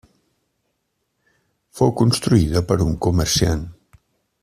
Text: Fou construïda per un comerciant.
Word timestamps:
Fou 1.81 1.93
construïda 2.01 2.65
per 2.73 2.79
un 2.89 2.97
comerciant. 3.09 3.67